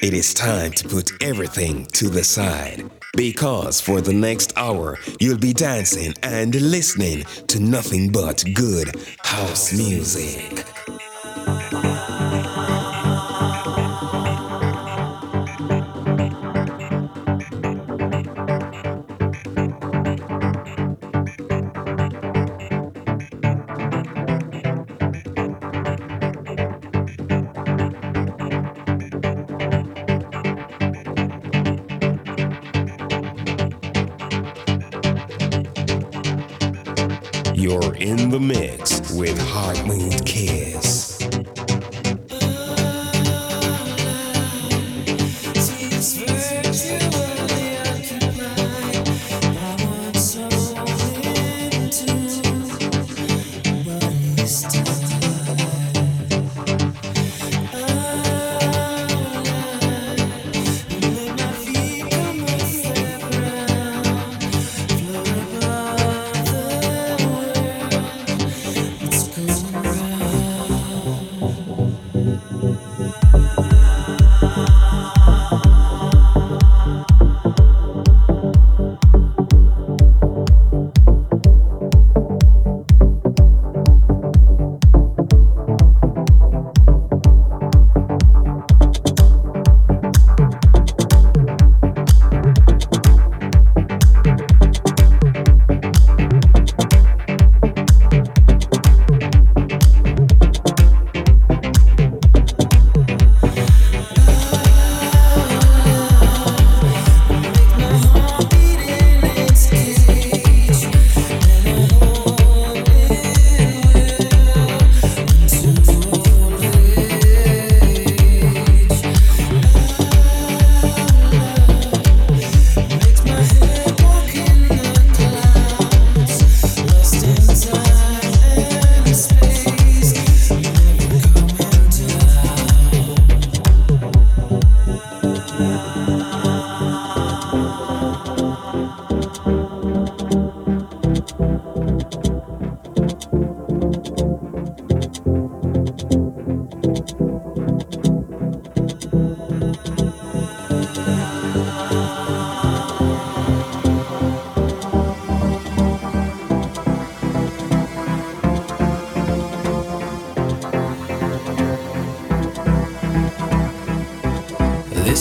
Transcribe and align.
It 0.00 0.14
is 0.14 0.34
time 0.34 0.72
to 0.72 0.88
put 0.88 1.12
everything 1.22 1.86
to 1.86 2.08
the 2.08 2.24
side 2.24 2.90
because 3.16 3.80
for 3.80 4.00
the 4.00 4.12
next 4.12 4.52
hour 4.56 4.98
you'll 5.20 5.38
be 5.38 5.52
dancing 5.52 6.14
and 6.22 6.54
listening 6.54 7.24
to 7.46 7.60
nothing 7.60 8.10
but 8.10 8.44
good 8.54 8.94
house 9.22 9.72
music. 9.72 10.61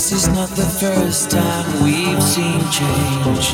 This 0.02 0.14
is 0.14 0.28
not 0.30 0.50
the 0.50 0.66
first 0.66 1.30
time 1.30 1.84
we've 1.84 2.24
seen 2.24 2.60
change. 2.72 3.54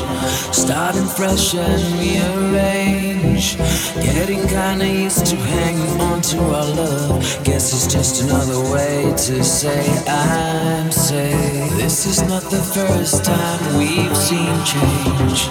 Starting 0.50 1.04
fresh 1.04 1.54
and 1.54 1.84
rearrange. 2.00 3.58
Getting 3.96 4.48
kinda 4.48 4.88
used 4.88 5.26
to 5.26 5.36
hanging 5.36 6.00
on 6.00 6.22
to 6.22 6.38
our 6.40 6.64
love. 6.64 7.44
Guess 7.44 7.74
it's 7.74 7.86
just 7.94 8.22
another 8.22 8.60
way 8.72 9.12
to 9.26 9.44
say 9.44 9.84
I'm 10.08 10.90
safe. 10.90 11.70
This 11.76 12.06
is 12.06 12.22
not 12.22 12.44
the 12.44 12.64
first 12.76 13.26
time 13.26 13.76
we've 13.76 14.16
seen 14.16 14.56
change. 14.64 15.50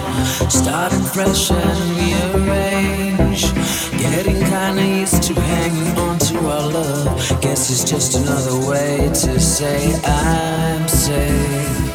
Starting 0.50 1.06
fresh 1.14 1.52
and 1.52 1.80
rearrange. 1.96 3.54
Getting 4.02 4.40
kinda 4.52 4.84
used 4.84 5.22
to 5.28 5.34
hanging 5.34 5.96
on 5.96 6.18
to 6.18 6.27
our 6.46 6.68
love. 6.70 7.40
Guess 7.40 7.70
it's 7.70 7.84
just 7.90 8.14
another 8.16 8.68
way 8.68 9.08
to 9.08 9.40
say 9.40 9.94
I'm 10.04 10.88
safe. 10.88 11.87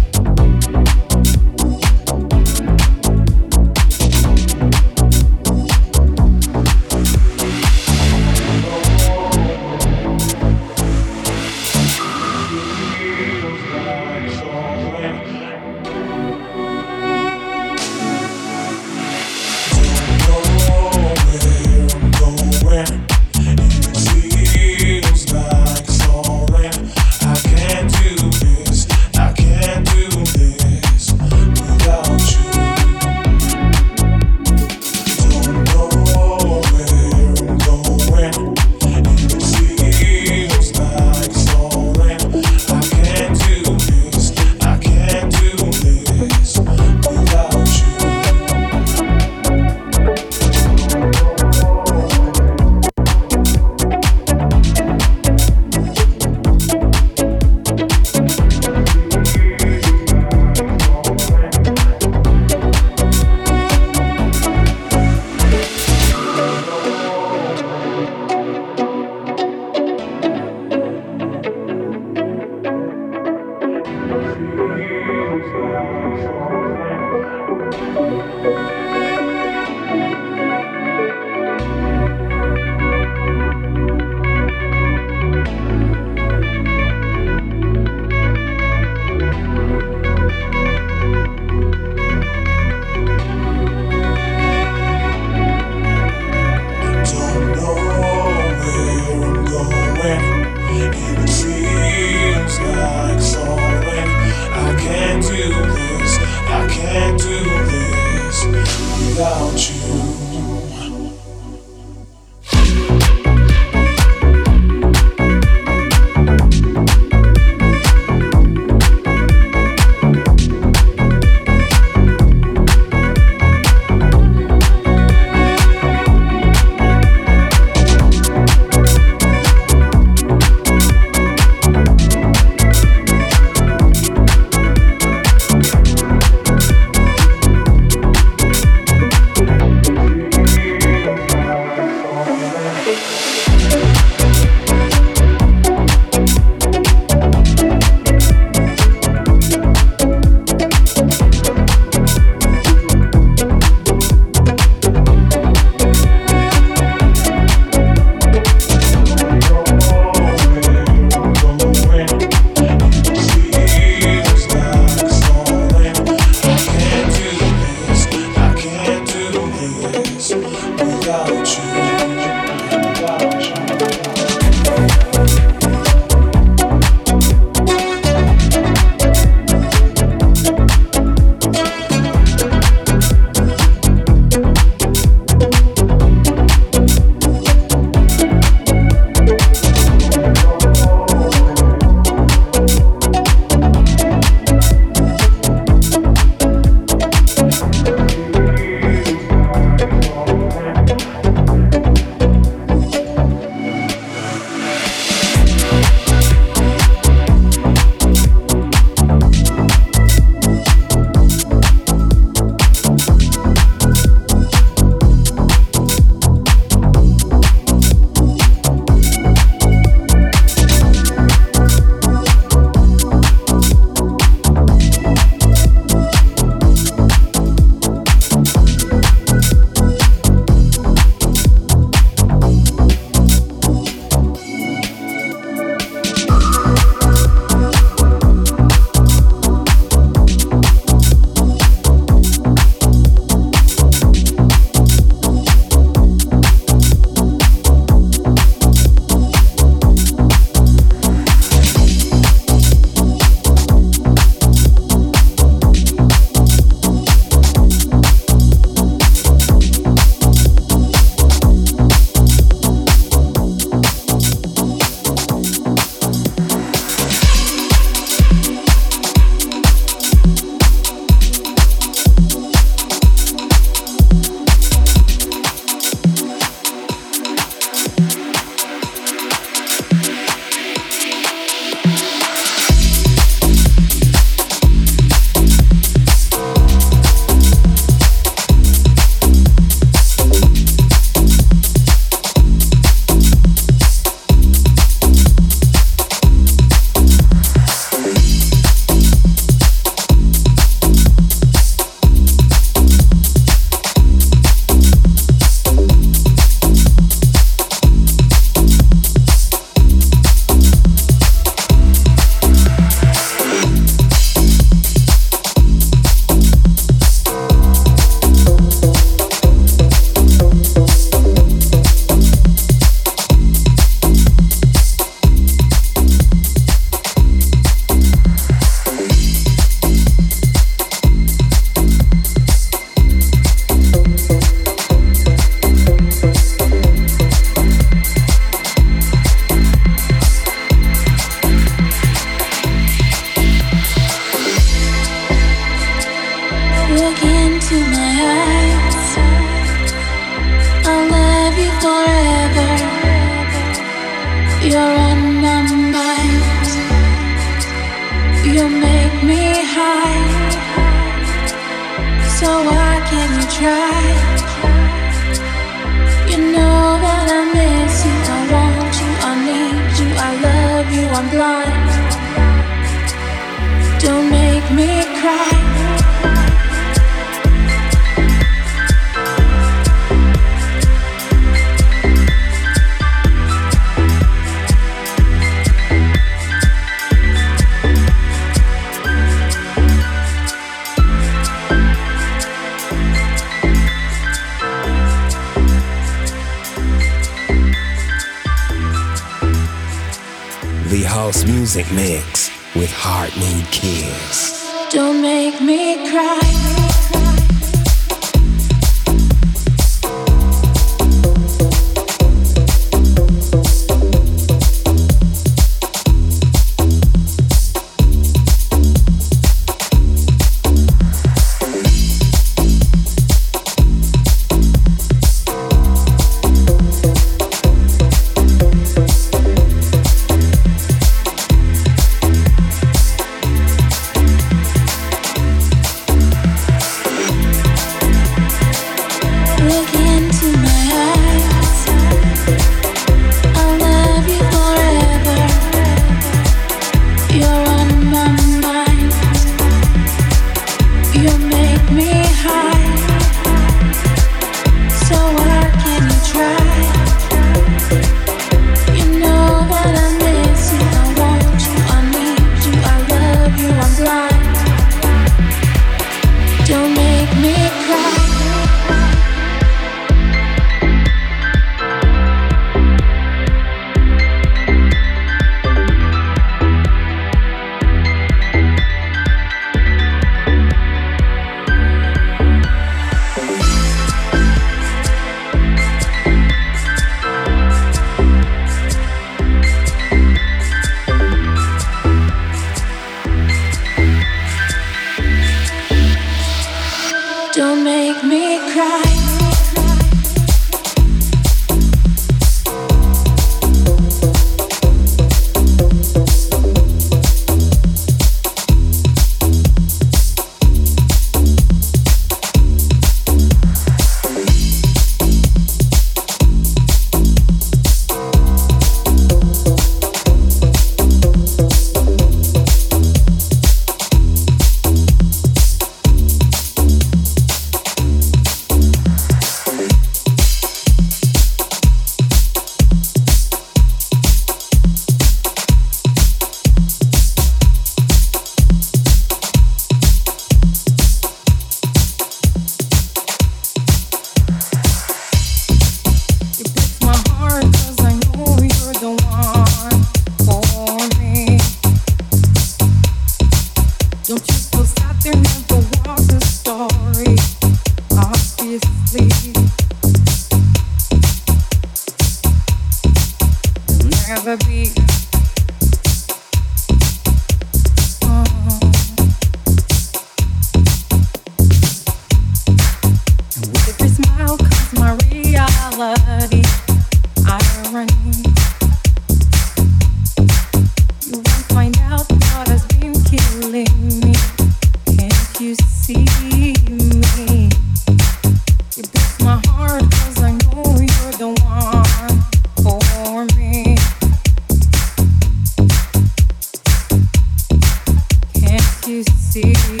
see. 599.51 600.00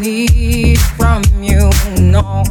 need 0.00 0.78
from 0.96 1.22
you, 1.42 1.70
no. 2.00 2.44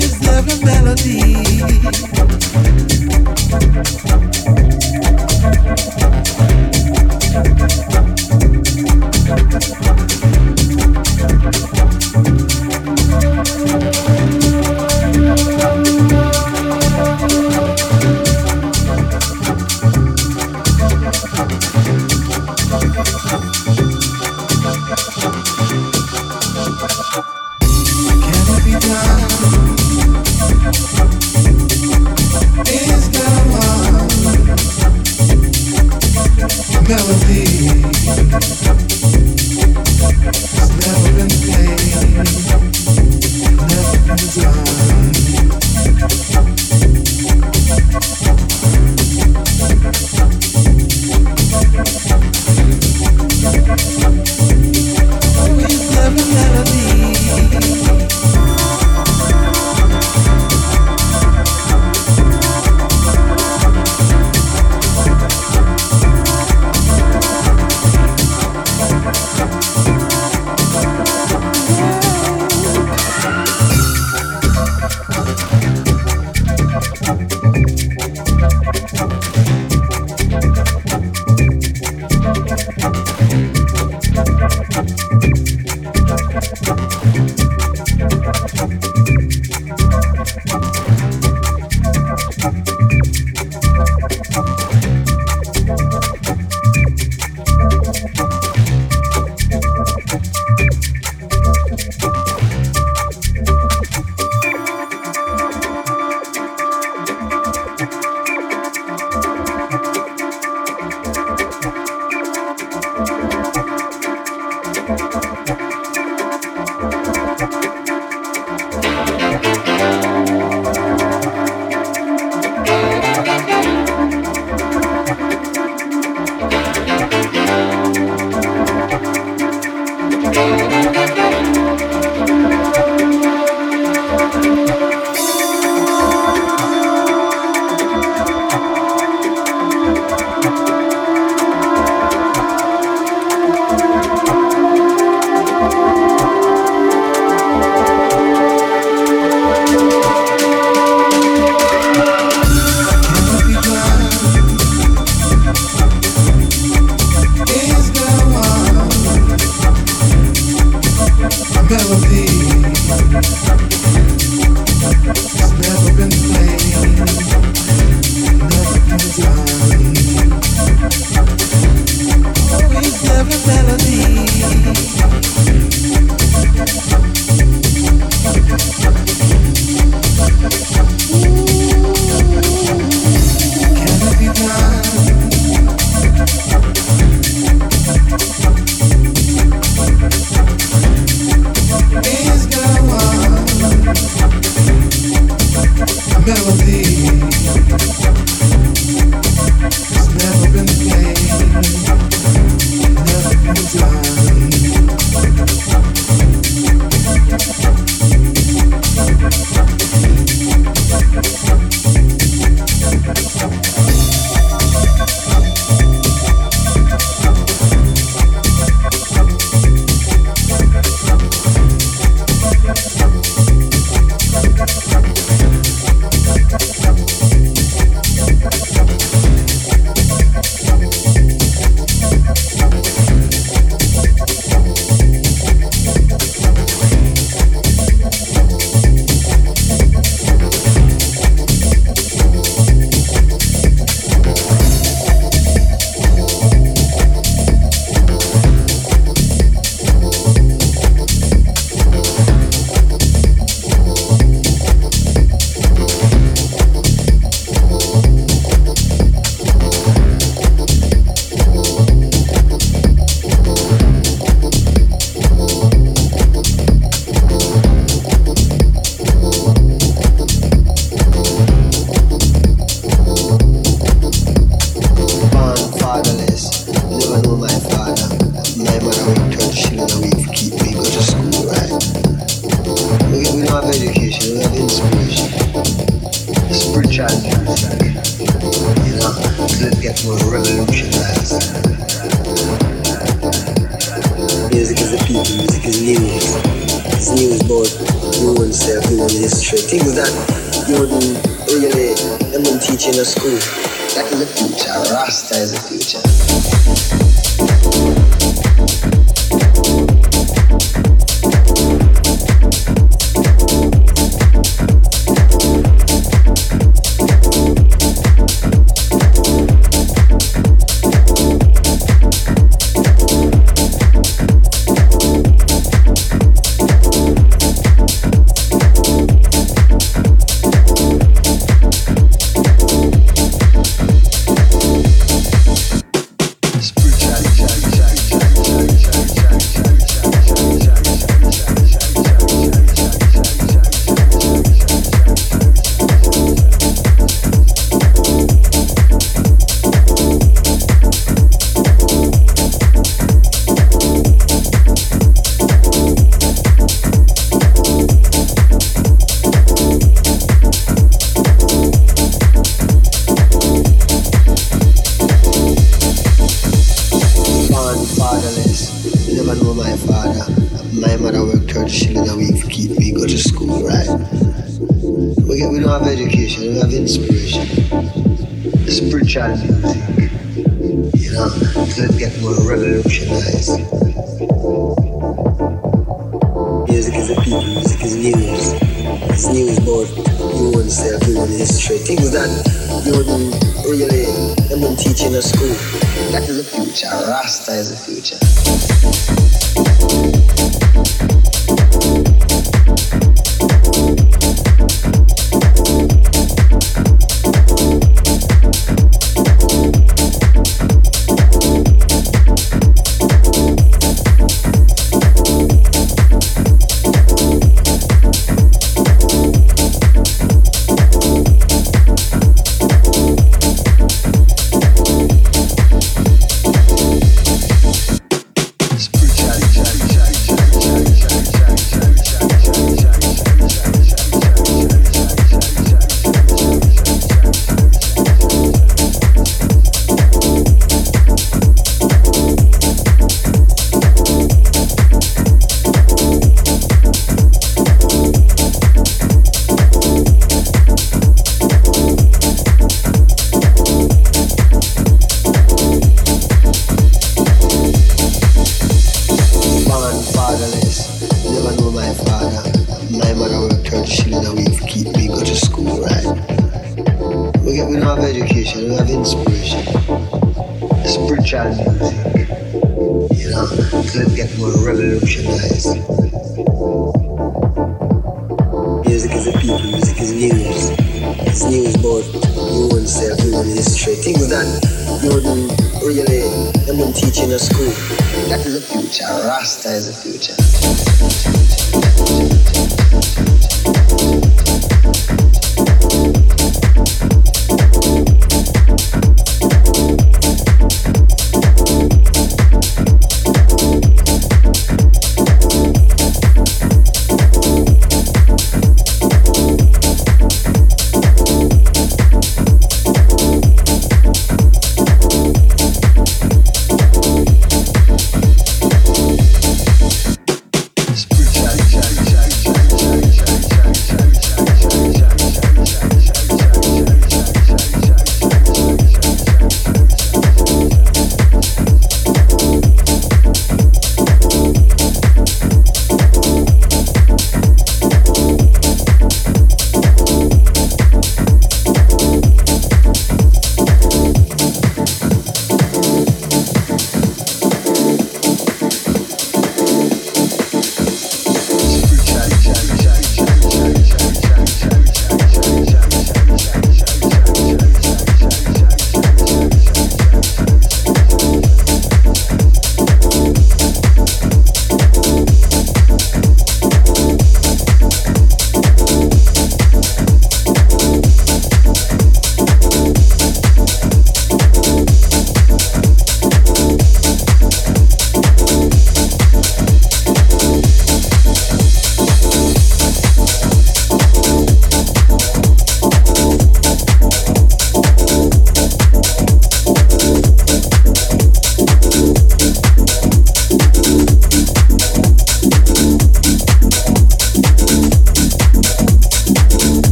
Is 0.00 0.20
love 0.26 0.48
a 0.48 0.64
melody. 0.64 1.40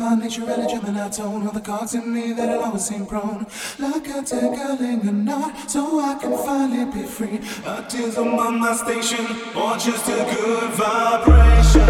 my 0.00 0.14
nature, 0.14 0.46
religion, 0.46 0.80
and 0.86 0.96
our 0.96 1.10
tone. 1.10 1.46
All 1.46 1.52
the 1.52 1.60
cards 1.60 1.94
in 1.94 2.12
me 2.12 2.32
that'll 2.32 2.64
always 2.64 2.86
seem 2.86 3.04
prone. 3.04 3.46
Like 3.78 4.08
I 4.08 4.22
take 4.22 4.58
a 4.58 4.76
linger 4.80 5.12
knot, 5.12 5.70
so 5.70 6.00
I 6.00 6.14
can 6.18 6.36
finally 6.38 6.90
be 6.90 7.02
free. 7.06 7.40
My 7.66 7.82
tears 7.82 8.16
on 8.16 8.34
my, 8.34 8.48
my 8.50 8.72
station, 8.74 9.26
or 9.54 9.76
just 9.76 10.08
a 10.08 10.24
good 10.34 10.70
vibration. 10.72 11.86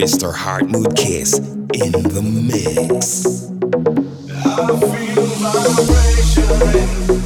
Mr. 0.00 0.32
Heart 0.32 0.66
Mood 0.68 0.94
Kiss 0.94 1.38
in 1.38 1.90
the 1.90 2.22
mix. 2.22 3.50
I 4.46 4.66
feel 4.78 5.24
vibration. 5.42 7.25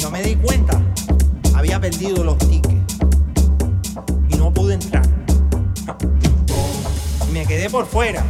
Cuando 0.00 0.16
me 0.16 0.22
di 0.22 0.36
cuenta, 0.36 0.80
había 1.56 1.80
perdido 1.80 2.22
los 2.22 2.38
tickets 2.38 2.98
y 4.28 4.36
no 4.36 4.54
pude 4.54 4.74
entrar. 4.74 5.02
Me 7.32 7.44
quedé 7.44 7.68
por 7.68 7.84
fuera, 7.84 8.22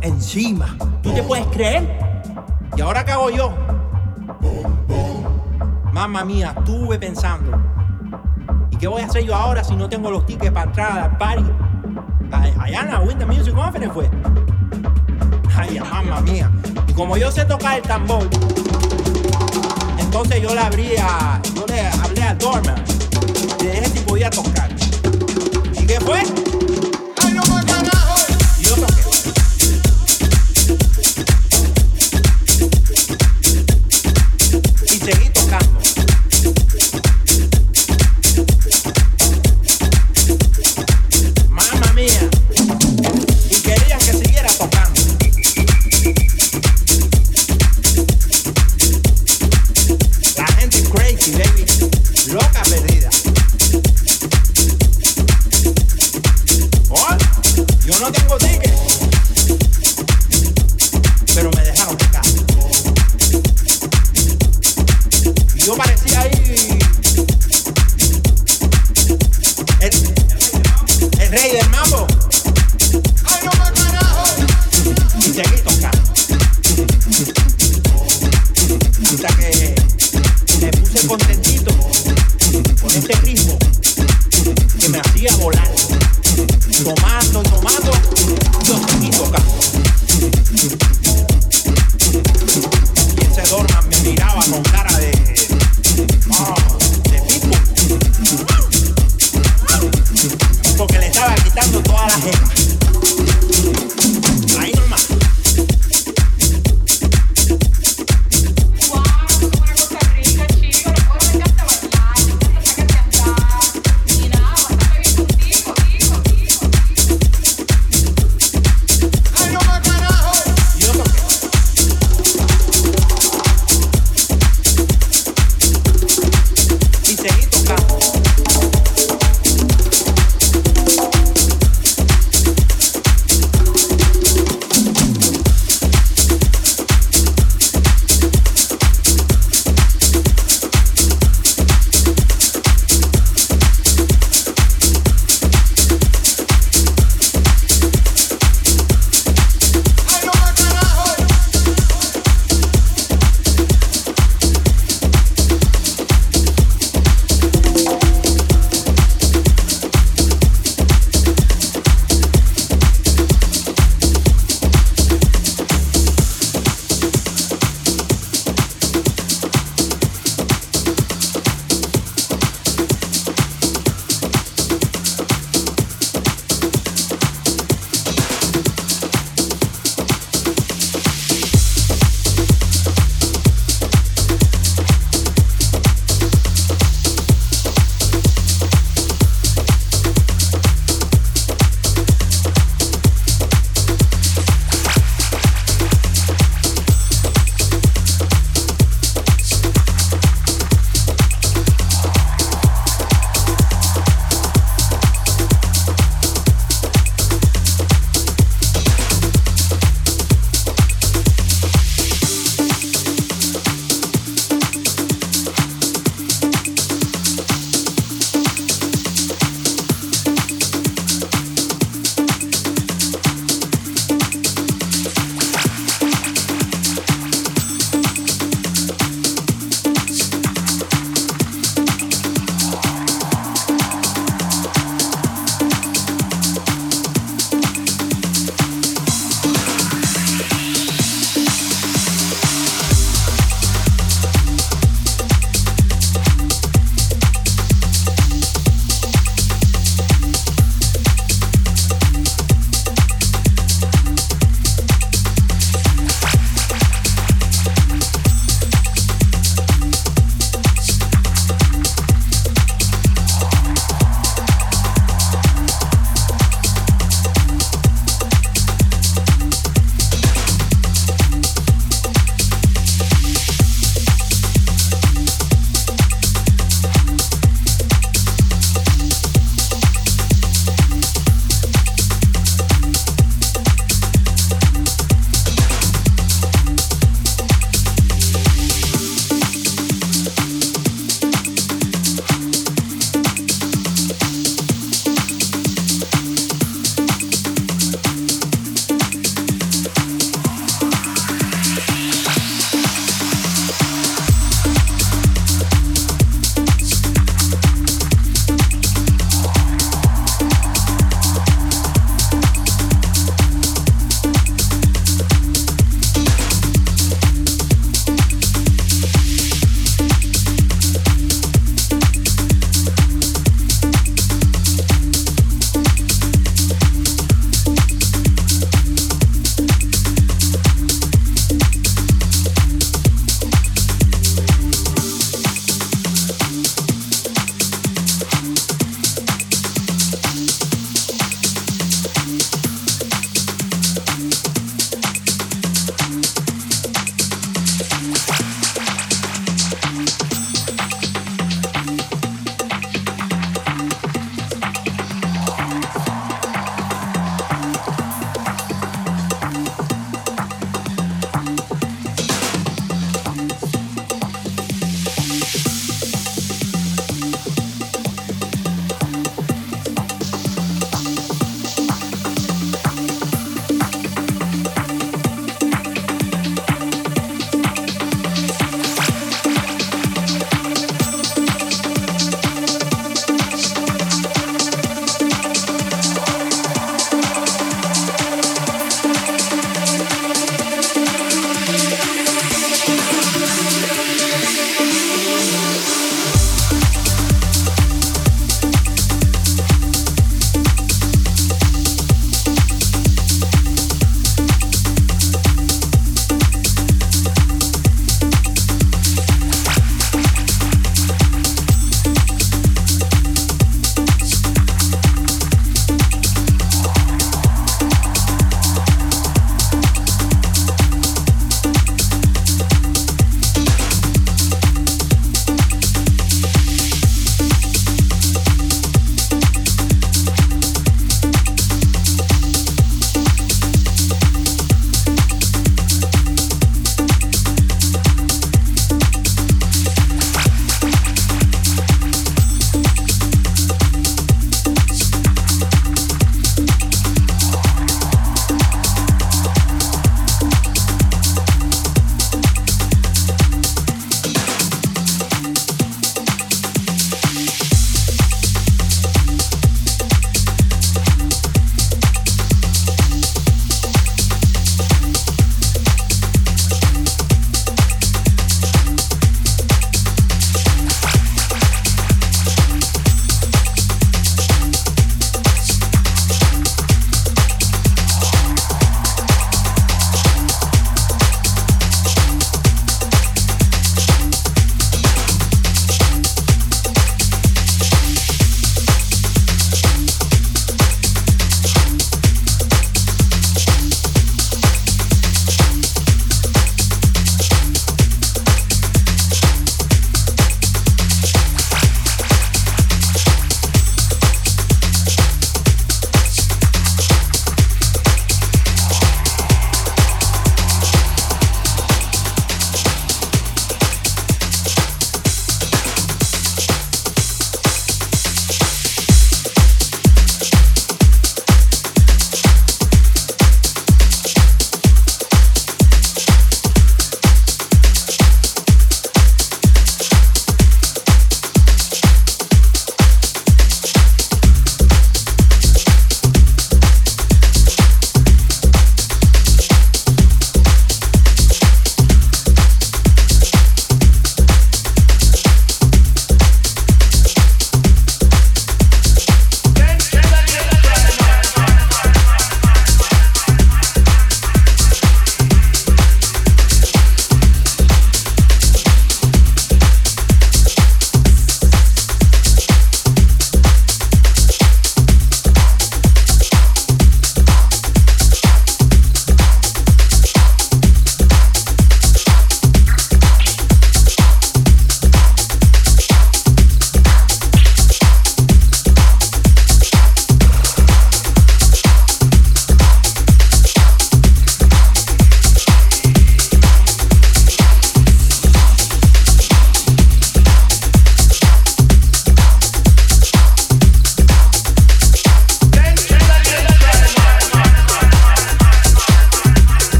encima. 0.00 0.76
¿Tú 1.02 1.12
te 1.12 1.24
puedes 1.24 1.44
creer? 1.46 1.98
¿Y 2.76 2.82
ahora 2.82 3.04
qué 3.04 3.10
hago 3.10 3.30
yo? 3.30 3.52
Mamma 5.92 6.24
mía, 6.24 6.54
estuve 6.56 7.00
pensando. 7.00 7.50
¿Y 8.70 8.76
qué 8.76 8.86
voy 8.86 9.02
a 9.02 9.06
hacer 9.06 9.24
yo 9.24 9.34
ahora 9.34 9.64
si 9.64 9.74
no 9.74 9.88
tengo 9.88 10.08
los 10.08 10.24
tickets 10.24 10.52
para 10.52 10.66
entrar 10.66 10.98
al 11.00 11.18
party? 11.18 11.50
Allá 12.60 12.82
en 12.82 12.92
la 12.92 13.00
Winter 13.00 13.26
Music 13.26 13.54
Conference 13.56 13.92
fue. 13.92 14.08
Ay, 15.52 15.80
mamma 15.80 16.20
mía. 16.20 16.48
Y 16.86 16.92
como 16.92 17.16
yo 17.16 17.32
sé 17.32 17.44
tocar 17.44 17.78
el 17.78 17.82
tambor, 17.82 18.28
entonces 20.22 20.42
yo 20.42 20.54
le 20.54 20.60
abrí 20.60 20.96
a, 20.98 21.40
yo 21.56 21.64
le 21.66 21.80
hablé 21.80 22.22
a 22.22 22.34
Dorman 22.34 22.84
de 23.58 23.72
ese 23.72 23.88
si 23.88 24.00
podía 24.00 24.28
tocar. 24.28 24.68
¿Y 25.80 25.86
qué 25.86 25.98
fue? 25.98 26.22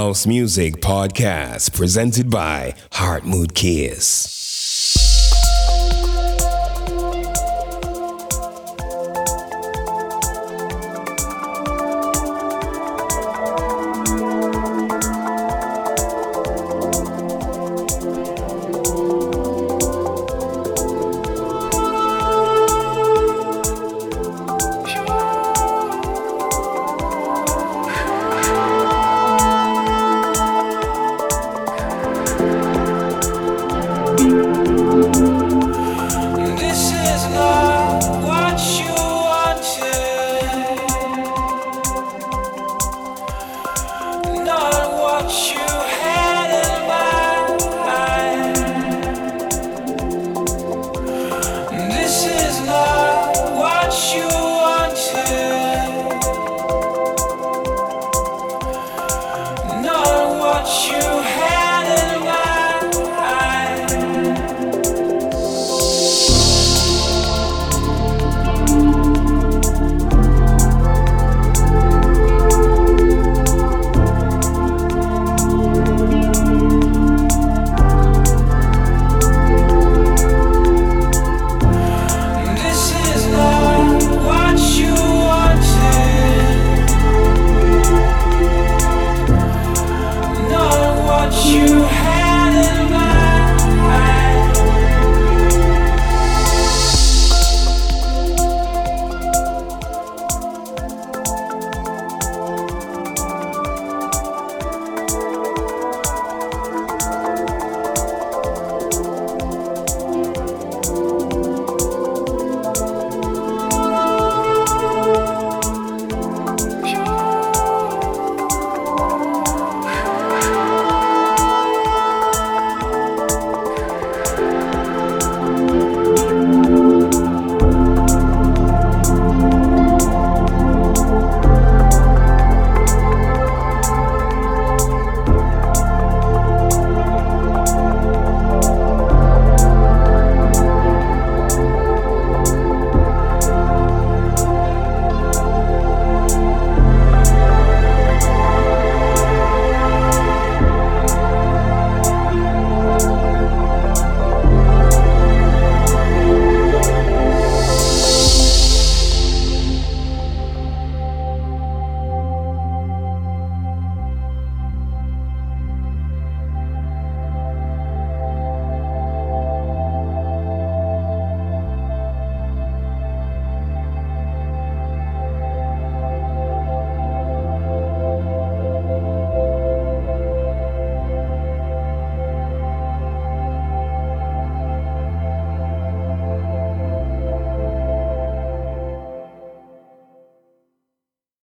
House 0.00 0.26
Music 0.26 0.76
Podcast 0.76 1.74
presented 1.74 2.30
by 2.30 2.74
Heart 2.90 3.26
Mood 3.26 3.54
Kiss. 3.54 4.29